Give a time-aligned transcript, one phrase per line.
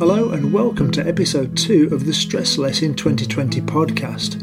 [0.00, 4.40] Hello and welcome to episode 2 of the Stress Less in 2020 podcast.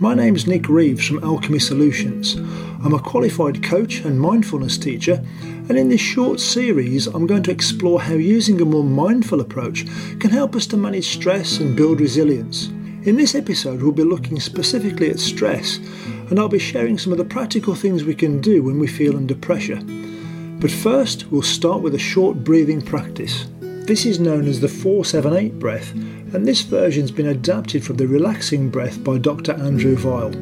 [0.00, 2.34] My name's Nick Reeves from Alchemy Solutions.
[2.34, 5.24] I'm a qualified coach and mindfulness teacher,
[5.68, 9.86] and in this short series, I'm going to explore how using a more mindful approach
[10.18, 12.66] can help us to manage stress and build resilience.
[13.06, 17.18] In this episode, we'll be looking specifically at stress, and I'll be sharing some of
[17.18, 19.80] the practical things we can do when we feel under pressure.
[20.58, 23.46] But first, we'll start with a short breathing practice.
[23.86, 28.70] This is known as the 478 breath, and this version's been adapted from the relaxing
[28.70, 29.52] breath by Dr.
[29.52, 30.32] Andrew Weil.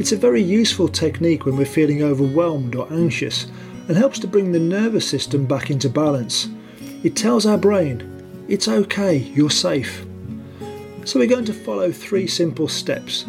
[0.00, 3.46] It's a very useful technique when we're feeling overwhelmed or anxious
[3.86, 6.48] and helps to bring the nervous system back into balance.
[7.04, 10.04] It tells our brain, it's okay, you're safe.
[11.04, 13.24] So we're going to follow three simple steps,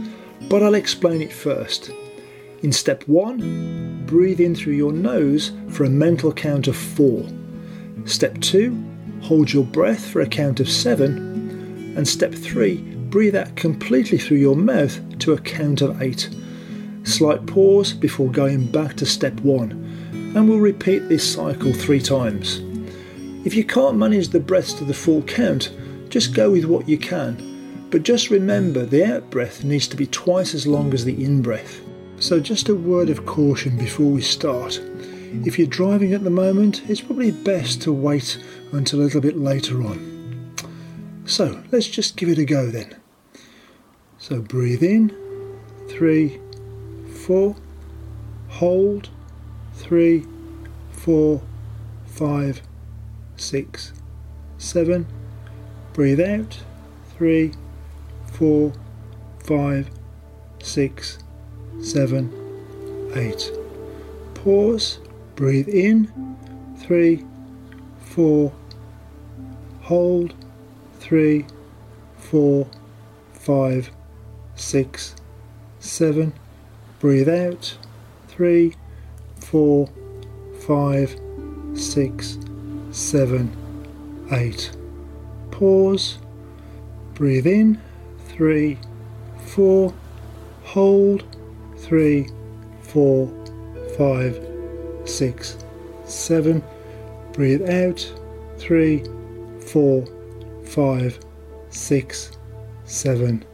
[0.50, 1.92] but I'll explain it first.
[2.64, 7.28] In step one, breathe in through your nose for a mental count of four.
[8.06, 8.89] Step two,
[9.22, 12.78] hold your breath for a count of seven, and step three,
[13.10, 16.30] breathe out completely through your mouth to a count of eight.
[17.04, 19.72] Slight pause before going back to step one,
[20.36, 22.62] and we'll repeat this cycle three times.
[23.46, 25.72] If you can't manage the breaths to the full count,
[26.10, 30.08] just go with what you can, but just remember the out breath needs to be
[30.08, 31.82] twice as long as the in breath.
[32.20, 34.82] So, just a word of caution before we start.
[35.32, 38.42] If you're driving at the moment, it's probably best to wait
[38.72, 40.54] until a little bit later on.
[41.26, 42.96] So let's just give it a go then.
[44.18, 45.16] So breathe in,
[45.88, 46.40] three,
[47.26, 47.56] four,
[48.48, 49.10] hold,
[49.76, 50.26] three,
[50.92, 51.42] four,
[52.08, 52.62] five,
[53.38, 53.94] six,
[54.58, 55.06] seven.
[55.94, 56.60] Breathe out,
[57.16, 57.54] three,
[58.34, 58.74] four,
[59.44, 59.90] five,
[60.62, 61.20] six,
[61.82, 62.34] seven,
[63.14, 63.52] eight.
[64.34, 65.00] Pause,
[65.40, 66.36] breathe in,
[66.80, 67.24] three,
[68.02, 68.52] four,
[69.80, 70.34] hold,
[71.00, 71.46] three,
[72.18, 72.68] four,
[73.32, 73.90] five,
[74.56, 75.16] six,
[75.80, 76.34] seven,
[77.00, 77.78] breathe out,
[78.28, 78.76] three,
[79.38, 79.90] four,
[80.68, 81.18] five,
[81.74, 82.38] six,
[82.92, 83.50] seven,
[84.34, 84.76] eight.
[85.52, 86.18] Pause,
[87.14, 87.80] breathe in,
[88.28, 88.78] three,
[89.46, 89.94] four,
[90.64, 91.24] hold,
[91.78, 92.28] three,
[92.82, 93.32] four,
[93.98, 94.49] five,
[95.10, 95.58] six,
[96.06, 96.64] seven,
[97.40, 98.14] Breathe out.
[98.58, 99.04] Three,
[99.68, 100.06] four,
[100.66, 101.18] five,
[101.70, 102.32] six,
[102.84, 103.46] seven,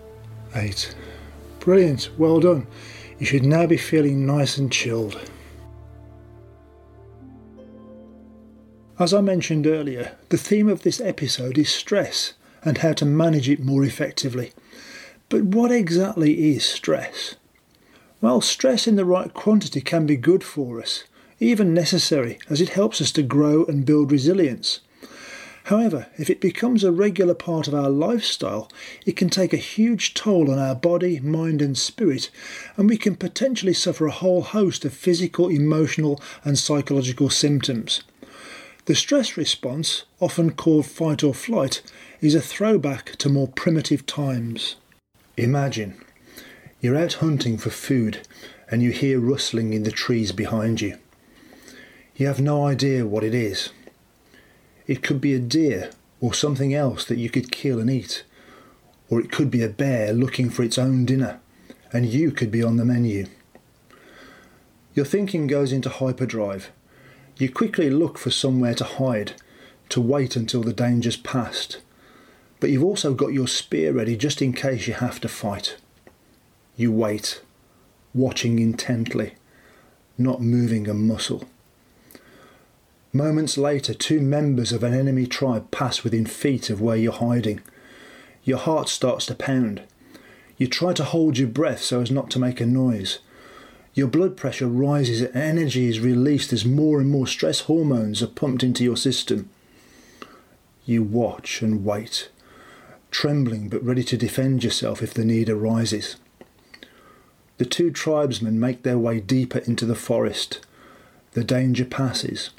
[0.56, 0.96] eight.
[1.60, 2.10] Brilliant.
[2.18, 2.66] Well done.
[3.20, 5.30] You should now be feeling nice and chilled.
[8.98, 12.34] As I mentioned earlier, the theme of this episode is stress
[12.64, 14.52] and how to manage it more effectively.
[15.30, 17.36] But what exactly is stress?
[18.22, 21.04] Well, stress in the right quantity can be good for us,
[21.40, 24.80] even necessary, as it helps us to grow and build resilience.
[25.66, 28.70] However, if it becomes a regular part of our lifestyle,
[29.04, 32.30] it can take a huge toll on our body, mind, and spirit,
[32.78, 38.04] and we can potentially suffer a whole host of physical, emotional, and psychological symptoms.
[38.86, 41.82] The stress response, often called fight or flight,
[42.22, 44.76] is a throwback to more primitive times.
[45.38, 46.00] Imagine
[46.80, 48.28] you're out hunting for food
[48.70, 51.00] and you hear rustling in the trees behind you.
[52.18, 53.72] You have no idea what it is.
[54.88, 55.90] It could be a deer
[56.22, 58.24] or something else that you could kill and eat.
[59.10, 61.42] Or it could be a bear looking for its own dinner,
[61.92, 63.28] and you could be on the menu.
[64.94, 66.72] Your thinking goes into hyperdrive.
[67.38, 69.34] You quickly look for somewhere to hide,
[69.90, 71.82] to wait until the danger's past.
[72.62, 75.76] But you've also got your spear ready just in case you have to fight.
[76.78, 77.42] You wait,
[78.14, 79.34] watching intently,
[80.18, 81.44] not moving a muscle.
[83.16, 87.62] Moments later, two members of an enemy tribe pass within feet of where you're hiding.
[88.44, 89.84] Your heart starts to pound.
[90.58, 93.20] You try to hold your breath so as not to make a noise.
[93.94, 98.28] Your blood pressure rises and energy is released as more and more stress hormones are
[98.28, 99.50] pumped into your system.
[100.84, 102.28] You watch and wait,
[103.12, 106.18] trembling but ready to defend yourself if the need arises.
[107.60, 110.60] The two tribesmen make their way deeper into the forest.
[111.32, 112.50] The danger passes.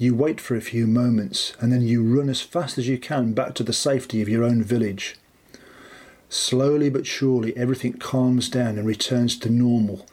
[0.00, 3.34] You wait for a few moments and then you run as fast as you can
[3.34, 5.16] back to the safety of your own village.
[6.30, 10.06] Slowly but surely, everything calms down and returns to normal,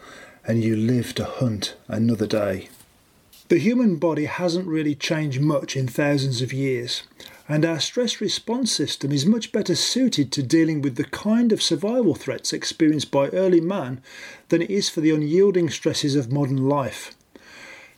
[0.45, 2.67] and you live to hunt another day.
[3.47, 7.03] The human body hasn't really changed much in thousands of years,
[7.47, 11.63] and our stress response system is much better suited to dealing with the kind of
[11.63, 14.01] survival threats experienced by early man
[14.49, 17.15] than it is for the unyielding stresses of modern life.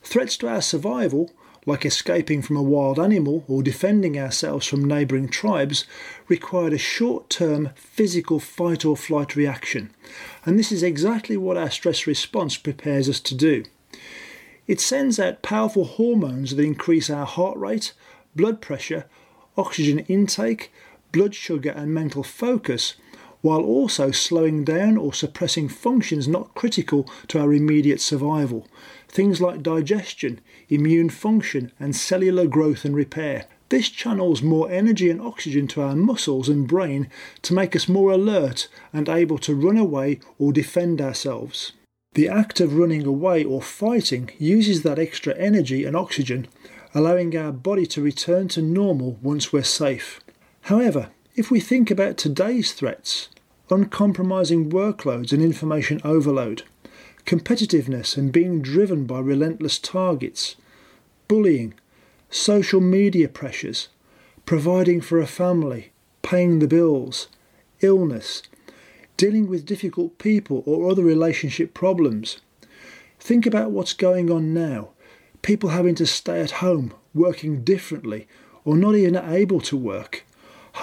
[0.04, 1.32] Threats to our survival
[1.66, 5.84] like escaping from a wild animal or defending ourselves from neighbouring tribes,
[6.28, 9.90] required a short term physical fight or flight reaction.
[10.44, 13.64] And this is exactly what our stress response prepares us to do.
[14.66, 17.92] It sends out powerful hormones that increase our heart rate,
[18.36, 19.06] blood pressure,
[19.56, 20.72] oxygen intake,
[21.12, 22.94] blood sugar, and mental focus,
[23.40, 28.66] while also slowing down or suppressing functions not critical to our immediate survival.
[29.10, 33.46] Things like digestion, immune function, and cellular growth and repair.
[33.68, 37.08] This channels more energy and oxygen to our muscles and brain
[37.42, 41.72] to make us more alert and able to run away or defend ourselves.
[42.14, 46.46] The act of running away or fighting uses that extra energy and oxygen,
[46.94, 50.20] allowing our body to return to normal once we're safe.
[50.62, 53.28] However, if we think about today's threats,
[53.70, 56.62] uncompromising workloads and information overload,
[57.30, 60.56] competitiveness and being driven by relentless targets,
[61.28, 61.72] bullying,
[62.28, 63.86] social media pressures,
[64.46, 65.92] providing for a family,
[66.22, 67.28] paying the bills,
[67.82, 68.42] illness,
[69.16, 72.40] dealing with difficult people or other relationship problems.
[73.20, 74.88] Think about what's going on now
[75.40, 78.26] people having to stay at home, working differently,
[78.64, 80.26] or not even able to work,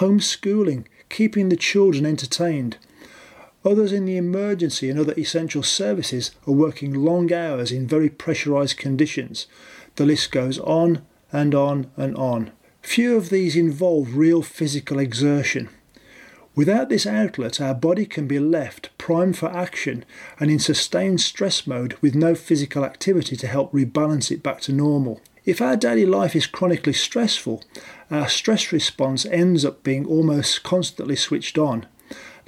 [0.00, 2.78] homeschooling, keeping the children entertained.
[3.68, 8.78] Others in the emergency and other essential services are working long hours in very pressurised
[8.78, 9.46] conditions.
[9.96, 12.50] The list goes on and on and on.
[12.80, 15.68] Few of these involve real physical exertion.
[16.54, 20.02] Without this outlet, our body can be left primed for action
[20.40, 24.72] and in sustained stress mode with no physical activity to help rebalance it back to
[24.72, 25.20] normal.
[25.44, 27.62] If our daily life is chronically stressful,
[28.10, 31.84] our stress response ends up being almost constantly switched on,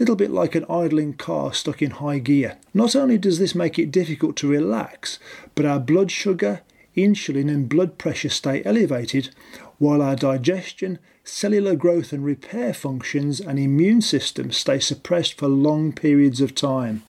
[0.00, 2.56] little bit like an idling car stuck in high gear.
[2.72, 5.18] Not only does this make it difficult to relax,
[5.54, 6.62] but our blood sugar,
[6.96, 9.28] insulin, and blood pressure stay elevated,
[9.76, 15.92] while our digestion, cellular growth and repair functions and immune system stay suppressed for long
[15.92, 17.02] periods of time.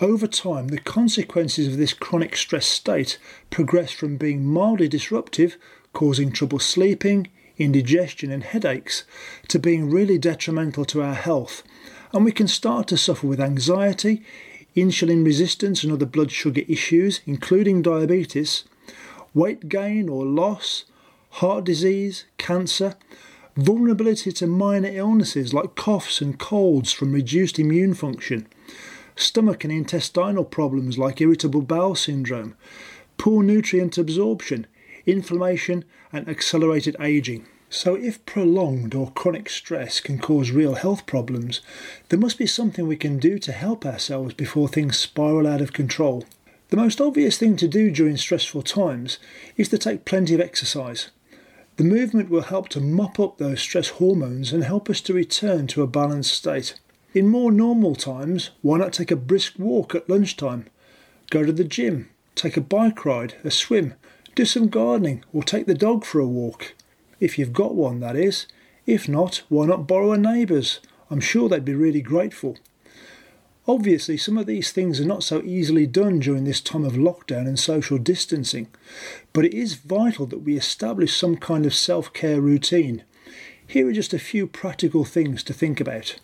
[0.00, 3.18] Over time, the consequences of this chronic stress state
[3.50, 5.56] progress from being mildly disruptive,
[5.92, 9.04] causing trouble sleeping, indigestion, and headaches,
[9.48, 11.62] to being really detrimental to our health,
[12.16, 14.22] and we can start to suffer with anxiety,
[14.74, 18.64] insulin resistance, and other blood sugar issues, including diabetes,
[19.34, 20.86] weight gain or loss,
[21.28, 22.94] heart disease, cancer,
[23.54, 28.46] vulnerability to minor illnesses like coughs and colds from reduced immune function,
[29.14, 32.56] stomach and intestinal problems like irritable bowel syndrome,
[33.18, 34.66] poor nutrient absorption,
[35.04, 35.84] inflammation,
[36.14, 37.46] and accelerated aging.
[37.68, 41.60] So, if prolonged or chronic stress can cause real health problems,
[42.08, 45.72] there must be something we can do to help ourselves before things spiral out of
[45.72, 46.24] control.
[46.68, 49.18] The most obvious thing to do during stressful times
[49.56, 51.10] is to take plenty of exercise.
[51.76, 55.66] The movement will help to mop up those stress hormones and help us to return
[55.68, 56.78] to a balanced state.
[57.14, 60.66] In more normal times, why not take a brisk walk at lunchtime?
[61.30, 63.94] Go to the gym, take a bike ride, a swim,
[64.34, 66.74] do some gardening, or take the dog for a walk.
[67.20, 68.46] If you've got one, that is.
[68.86, 70.80] If not, why not borrow a neighbour's?
[71.10, 72.56] I'm sure they'd be really grateful.
[73.68, 77.48] Obviously, some of these things are not so easily done during this time of lockdown
[77.48, 78.68] and social distancing,
[79.32, 83.02] but it is vital that we establish some kind of self care routine.
[83.66, 86.16] Here are just a few practical things to think about.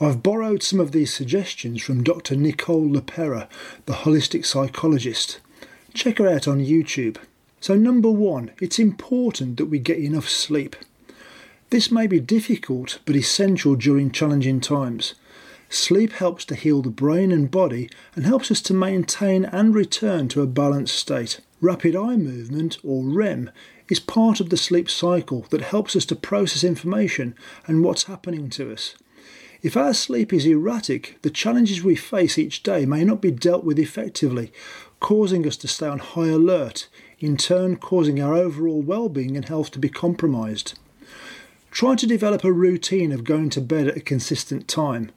[0.00, 2.34] I've borrowed some of these suggestions from Dr.
[2.34, 3.48] Nicole LePera,
[3.86, 5.38] the holistic psychologist.
[5.94, 7.18] Check her out on YouTube.
[7.64, 10.76] So, number one, it's important that we get enough sleep.
[11.70, 15.14] This may be difficult but essential during challenging times.
[15.70, 20.28] Sleep helps to heal the brain and body and helps us to maintain and return
[20.28, 21.40] to a balanced state.
[21.62, 23.50] Rapid eye movement, or REM,
[23.88, 27.34] is part of the sleep cycle that helps us to process information
[27.66, 28.94] and what's happening to us.
[29.62, 33.64] If our sleep is erratic, the challenges we face each day may not be dealt
[33.64, 34.52] with effectively,
[35.00, 36.88] causing us to stay on high alert,
[37.24, 40.78] in turn, causing our overall well being and health to be compromised.
[41.70, 45.10] Try to develop a routine of going to bed at a consistent time.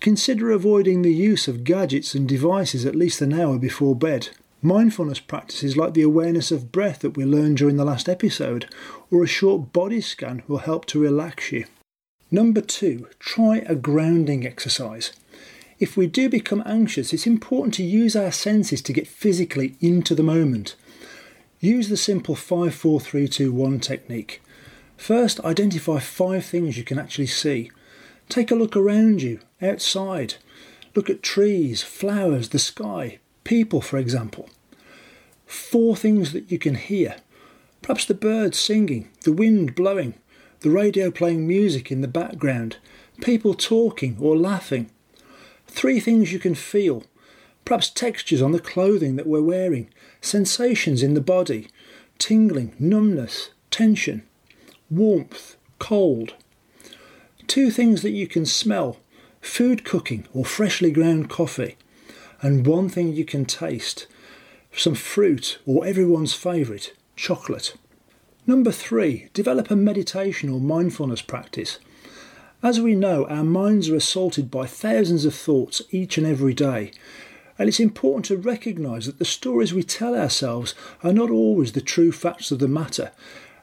[0.00, 4.30] Consider avoiding the use of gadgets and devices at least an hour before bed.
[4.62, 8.66] Mindfulness practices like the awareness of breath that we learned during the last episode,
[9.10, 11.66] or a short body scan will help to relax you.
[12.30, 15.12] Number two, try a grounding exercise.
[15.78, 20.14] If we do become anxious, it's important to use our senses to get physically into
[20.14, 20.76] the moment.
[21.60, 24.42] Use the simple 5 4 3 2 1 technique.
[24.96, 27.70] First, identify five things you can actually see.
[28.30, 30.34] Take a look around you, outside.
[30.94, 34.48] Look at trees, flowers, the sky, people, for example.
[35.44, 37.16] Four things that you can hear.
[37.82, 40.14] Perhaps the birds singing, the wind blowing,
[40.60, 42.78] the radio playing music in the background,
[43.20, 44.90] people talking or laughing.
[45.66, 47.04] Three things you can feel.
[47.64, 49.88] Perhaps textures on the clothing that we're wearing,
[50.20, 51.68] sensations in the body,
[52.18, 54.22] tingling, numbness, tension,
[54.90, 56.34] warmth, cold.
[57.46, 58.98] Two things that you can smell
[59.40, 61.76] food cooking or freshly ground coffee.
[62.42, 64.06] And one thing you can taste
[64.76, 67.74] some fruit or everyone's favourite, chocolate.
[68.46, 71.78] Number three, develop a meditation or mindfulness practice.
[72.62, 76.92] As we know, our minds are assaulted by thousands of thoughts each and every day,
[77.60, 80.74] and it's important to recognise that the stories we tell ourselves
[81.04, 83.12] are not always the true facts of the matter,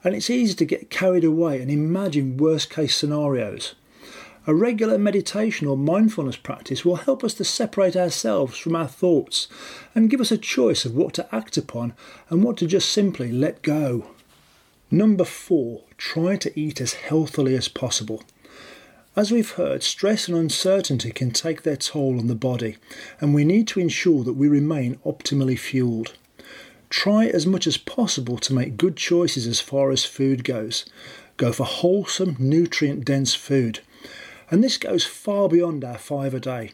[0.03, 3.73] and it's easy to get carried away and imagine worst case scenarios.
[4.45, 9.47] A regular meditation or mindfulness practice will help us to separate ourselves from our thoughts
[9.95, 11.95] and give us a choice of what to act upon
[12.29, 14.11] and what to just simply let go.
[14.91, 18.21] Number four, try to eat as healthily as possible.
[19.17, 22.77] As we've heard, stress and uncertainty can take their toll on the body,
[23.19, 26.13] and we need to ensure that we remain optimally fueled.
[26.91, 30.85] Try as much as possible to make good choices as far as food goes.
[31.35, 33.79] Go for wholesome, nutrient dense food.
[34.51, 36.73] And this goes far beyond our five a day.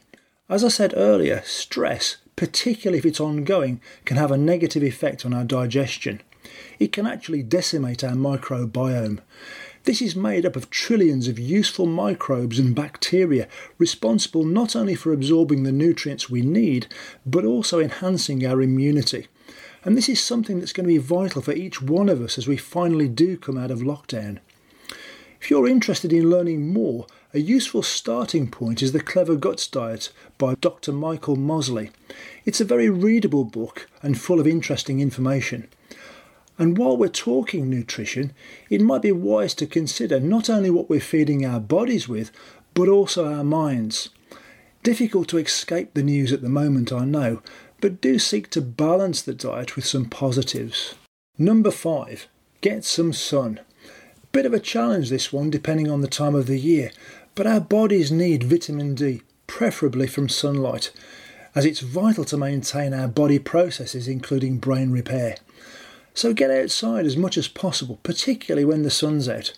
[0.49, 5.33] As I said earlier, stress, particularly if it's ongoing, can have a negative effect on
[5.33, 6.21] our digestion
[6.79, 9.19] it can actually decimate our microbiome.
[9.85, 15.11] This is made up of trillions of useful microbes and bacteria responsible not only for
[15.11, 16.87] absorbing the nutrients we need,
[17.25, 19.27] but also enhancing our immunity.
[19.83, 22.47] And this is something that's going to be vital for each one of us as
[22.47, 24.39] we finally do come out of lockdown.
[25.41, 30.13] If you're interested in learning more, a useful starting point is The Clever Guts Diet
[30.37, 30.93] by Dr.
[30.93, 31.91] Michael Mosley.
[32.45, 35.67] It's a very readable book and full of interesting information.
[36.57, 38.31] And while we're talking nutrition,
[38.69, 42.31] it might be wise to consider not only what we're feeding our bodies with,
[42.73, 44.09] but also our minds.
[44.83, 47.41] Difficult to escape the news at the moment, I know,
[47.81, 50.95] but do seek to balance the diet with some positives.
[51.37, 52.27] Number five,
[52.61, 53.59] get some sun.
[54.31, 56.91] Bit of a challenge this one depending on the time of the year,
[57.35, 60.91] but our bodies need vitamin D, preferably from sunlight,
[61.55, 65.37] as it's vital to maintain our body processes, including brain repair.
[66.13, 69.53] So get outside as much as possible, particularly when the sun's out.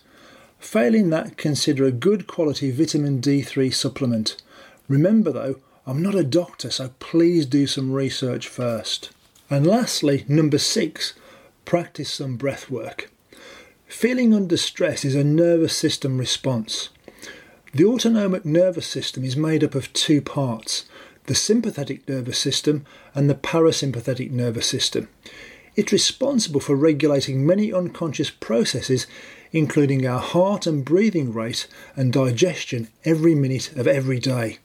[0.58, 4.36] Failing that, consider a good quality vitamin D3 supplement.
[4.88, 9.10] Remember though, I'm not a doctor, so please do some research first.
[9.48, 11.14] And lastly, number six,
[11.64, 13.10] practice some breath work.
[13.86, 16.88] Feeling under stress is a nervous system response.
[17.72, 20.86] The autonomic nervous system is made up of two parts
[21.26, 25.08] the sympathetic nervous system and the parasympathetic nervous system.
[25.76, 29.06] It's responsible for regulating many unconscious processes,
[29.52, 34.58] including our heart and breathing rate and digestion every minute of every day.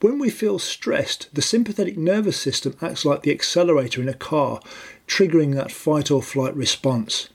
[0.00, 4.60] When we feel stressed, the sympathetic nervous system acts like the accelerator in a car,
[5.08, 7.28] triggering that fight or flight response.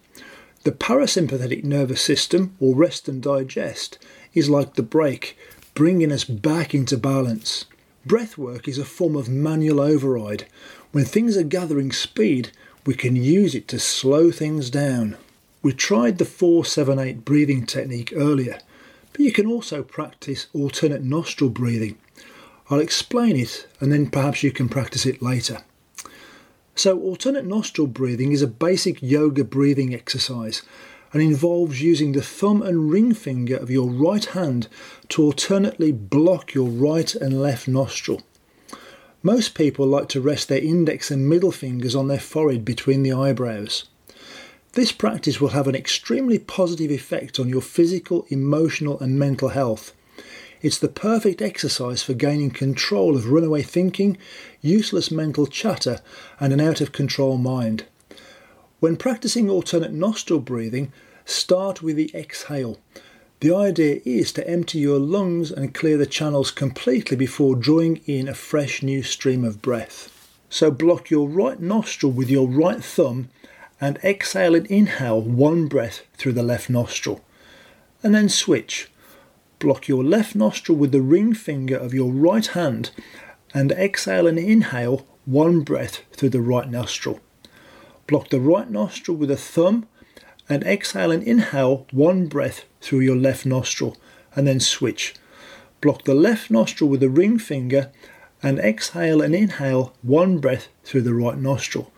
[0.63, 3.97] The parasympathetic nervous system, or rest and digest,
[4.33, 5.37] is like the brake,
[5.73, 7.65] bringing us back into balance.
[8.05, 10.45] Breath work is a form of manual override.
[10.93, 12.51] When things are gathering speed,
[12.87, 15.17] we can use it to slow things down.
[15.61, 18.59] We tried the 478 breathing technique earlier,
[19.11, 21.97] but you can also practice alternate nostril breathing.
[22.69, 25.63] I'll explain it and then perhaps you can practice it later.
[26.75, 30.61] So, alternate nostril breathing is a basic yoga breathing exercise
[31.11, 34.69] and involves using the thumb and ring finger of your right hand
[35.09, 38.21] to alternately block your right and left nostril.
[39.23, 43.13] Most people like to rest their index and middle fingers on their forehead between the
[43.13, 43.85] eyebrows.
[44.73, 49.91] This practice will have an extremely positive effect on your physical, emotional, and mental health.
[50.61, 54.17] It's the perfect exercise for gaining control of runaway thinking,
[54.61, 55.99] useless mental chatter,
[56.39, 57.85] and an out of control mind.
[58.79, 60.93] When practicing alternate nostril breathing,
[61.25, 62.77] start with the exhale
[63.39, 68.27] the idea is to empty your lungs and clear the channels completely before drawing in
[68.27, 70.11] a fresh new stream of breath.
[70.49, 73.29] So block your right nostril with your right thumb
[73.79, 77.23] and exhale and inhale one breath through the left nostril.
[78.01, 78.89] And then switch.
[79.59, 82.89] Block your left nostril with the ring finger of your right hand
[83.53, 87.19] and exhale and inhale one breath through the right nostril.
[88.07, 89.87] Block the right nostril with a thumb
[90.49, 93.97] and exhale and inhale one breath through your left nostril
[94.35, 95.15] and then switch.
[95.81, 97.91] Block the left nostril with the ring finger
[98.41, 101.91] and exhale and inhale one breath through the right nostril.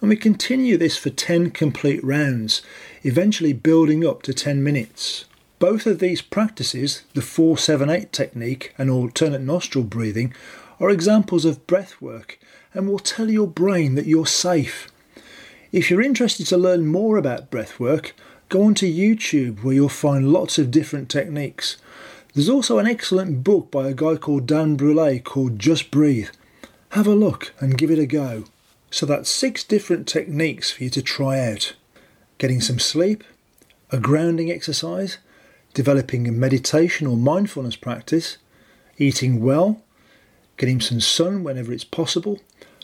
[0.00, 2.62] And we continue this for 10 complete rounds,
[3.04, 5.26] eventually building up to 10 minutes.
[5.58, 10.34] Both of these practices, the 478 technique and alternate nostril breathing,
[10.80, 12.40] are examples of breath work
[12.74, 14.91] and will tell your brain that you're safe.
[15.72, 18.12] If you're interested to learn more about breathwork,
[18.50, 21.78] go onto YouTube where you'll find lots of different techniques.
[22.34, 26.28] There's also an excellent book by a guy called Dan Brule called Just Breathe.
[26.90, 28.44] Have a look and give it a go.
[28.90, 31.72] So that's six different techniques for you to try out.
[32.36, 33.24] Getting some sleep,
[33.90, 35.16] a grounding exercise,
[35.72, 38.36] developing a meditation or mindfulness practice,
[38.98, 39.82] eating well,
[40.58, 42.40] getting some sun whenever it's possible,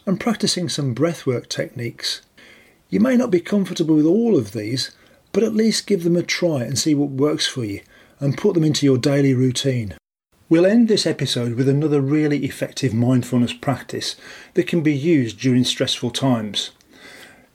[0.06, 2.22] and practicing some breathwork techniques.
[2.90, 4.92] You may not be comfortable with all of these,
[5.32, 7.82] but at least give them a try and see what works for you
[8.18, 9.94] and put them into your daily routine.
[10.48, 14.16] We'll end this episode with another really effective mindfulness practice
[14.54, 16.70] that can be used during stressful times.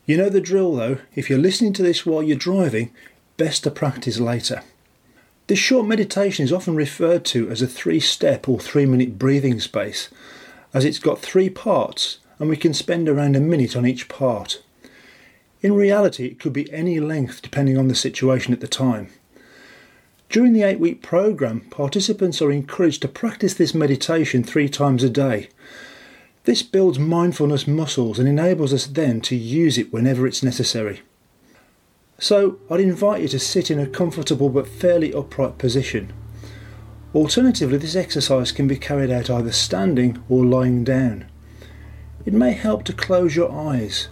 [0.06, 2.92] You know the drill though, if you're listening to this while you're driving,
[3.38, 4.62] best to practice later.
[5.48, 9.60] This short meditation is often referred to as a three step or three minute breathing
[9.60, 10.10] space,
[10.74, 14.63] as it's got three parts and we can spend around a minute on each part.
[15.64, 19.08] In reality, it could be any length depending on the situation at the time.
[20.30, 25.10] During the eight week program, participants are encouraged to practice this meditation three times a
[25.10, 25.48] day.
[26.44, 31.02] This builds mindfulness muscles and enables us then to use it whenever it's necessary.
[32.20, 36.12] So I'd invite you to sit in a comfortable but fairly upright position.
[37.16, 41.26] Alternatively, this exercise can be carried out either standing or lying down.
[42.26, 44.10] It may help to close your eyes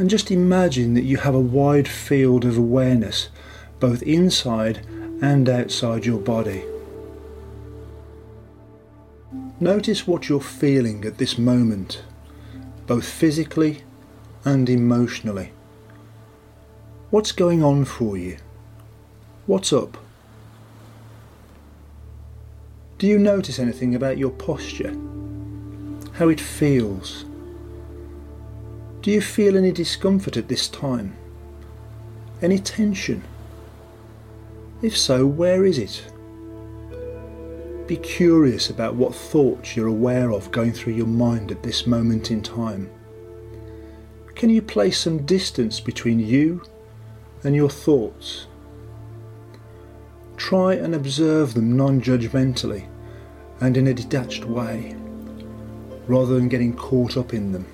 [0.00, 3.28] and just imagine that you have a wide field of awareness
[3.80, 4.78] both inside
[5.20, 6.64] and outside your body.
[9.60, 12.02] Notice what you're feeling at this moment,
[12.86, 13.82] both physically
[14.42, 15.52] and emotionally.
[17.10, 18.38] What's going on for you?
[19.44, 19.98] What's up?
[22.96, 24.96] Do you notice anything about your posture?
[26.14, 27.26] How it feels?
[29.02, 31.16] Do you feel any discomfort at this time?
[32.42, 33.24] Any tension?
[34.82, 36.04] If so, where is it?
[37.86, 42.30] Be curious about what thoughts you're aware of going through your mind at this moment
[42.30, 42.90] in time.
[44.34, 46.62] Can you place some distance between you
[47.44, 48.46] and your thoughts.
[50.36, 52.86] Try and observe them non judgmentally
[53.60, 54.96] and in a detached way,
[56.06, 57.66] rather than getting caught up in them.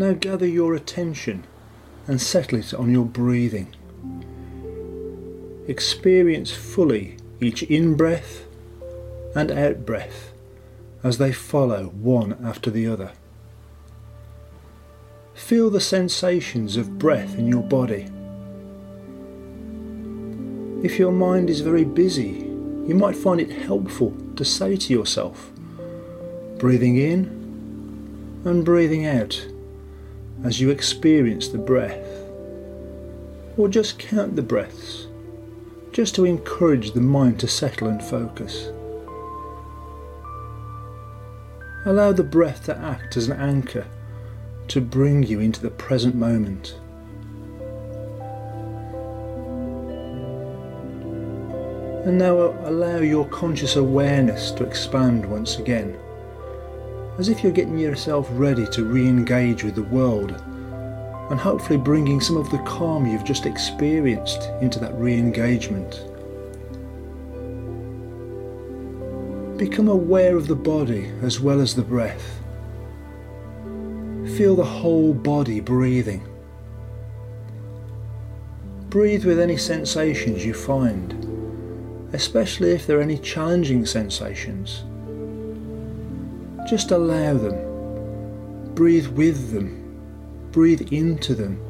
[0.00, 1.44] Now gather your attention
[2.06, 3.76] and settle it on your breathing.
[5.68, 8.46] Experience fully each in breath
[9.36, 10.32] and out breath
[11.04, 13.12] as they follow one after the other.
[15.34, 18.08] Feel the sensations of breath in your body.
[20.82, 22.48] If your mind is very busy,
[22.86, 25.50] you might find it helpful to say to yourself,
[26.56, 29.46] breathing in and breathing out
[30.44, 32.06] as you experience the breath.
[33.56, 35.06] Or just count the breaths,
[35.92, 38.70] just to encourage the mind to settle and focus.
[41.86, 43.86] Allow the breath to act as an anchor
[44.68, 46.76] to bring you into the present moment.
[52.04, 55.98] And now uh, allow your conscious awareness to expand once again,
[57.20, 60.32] as if you're getting yourself ready to re engage with the world
[61.30, 66.02] and hopefully bringing some of the calm you've just experienced into that re engagement.
[69.58, 72.40] Become aware of the body as well as the breath
[74.36, 76.26] feel the whole body breathing.
[78.88, 81.12] Breathe with any sensations you find,
[82.14, 84.84] especially if there are any challenging sensations.
[86.70, 88.74] Just allow them.
[88.74, 90.48] Breathe with them.
[90.52, 91.60] Breathe into them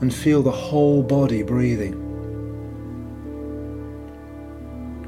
[0.00, 2.06] and feel the whole body breathing.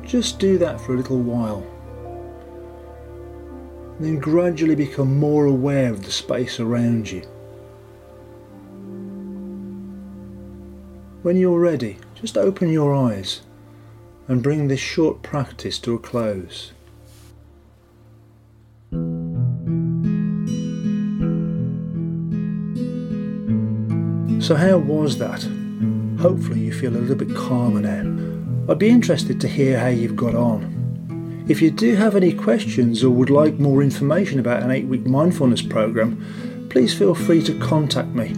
[0.05, 1.64] Just do that for a little while
[4.03, 7.20] then gradually become more aware of the space around you.
[11.22, 13.42] When you're ready, just open your eyes
[14.27, 16.72] and bring this short practice to a close.
[24.42, 25.44] So, how was that?
[26.20, 28.72] Hopefully, you feel a little bit calmer now.
[28.72, 31.44] I'd be interested to hear how you've got on.
[31.48, 35.07] If you do have any questions or would like more information about an 8 week
[35.07, 38.35] mindfulness program, please feel free to contact me.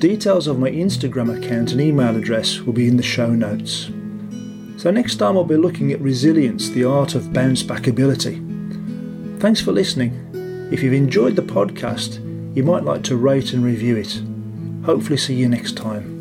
[0.00, 3.88] Details of my Instagram account and email address will be in the show notes.
[4.82, 8.42] So, next time I'll be looking at resilience, the art of bounce back ability.
[9.38, 10.68] Thanks for listening.
[10.72, 12.16] If you've enjoyed the podcast,
[12.56, 14.20] you might like to rate and review it.
[14.86, 16.15] Hopefully, see you next time.